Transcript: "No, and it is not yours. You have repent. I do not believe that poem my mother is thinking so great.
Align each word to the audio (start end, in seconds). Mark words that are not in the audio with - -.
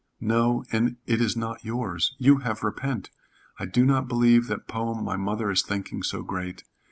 "No, 0.19 0.63
and 0.71 0.97
it 1.05 1.21
is 1.21 1.37
not 1.37 1.63
yours. 1.63 2.15
You 2.17 2.37
have 2.37 2.63
repent. 2.63 3.11
I 3.59 3.65
do 3.67 3.85
not 3.85 4.07
believe 4.07 4.47
that 4.47 4.67
poem 4.67 5.03
my 5.03 5.15
mother 5.15 5.51
is 5.51 5.61
thinking 5.61 6.01
so 6.01 6.23
great. 6.23 6.63